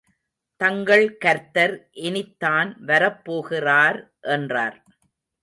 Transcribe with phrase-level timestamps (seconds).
[0.61, 1.75] தங்கள் கர்த்தர்
[1.99, 3.99] இனித் தான் வரப்போகிறார்
[4.31, 4.77] என்றார்.